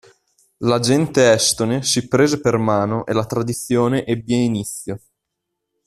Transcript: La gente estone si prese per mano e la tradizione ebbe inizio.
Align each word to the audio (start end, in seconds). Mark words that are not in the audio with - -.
La 0.69 0.79
gente 0.79 1.31
estone 1.31 1.83
si 1.83 2.07
prese 2.07 2.41
per 2.41 2.57
mano 2.57 3.05
e 3.05 3.13
la 3.13 3.27
tradizione 3.27 4.03
ebbe 4.03 4.33
inizio. 4.33 4.99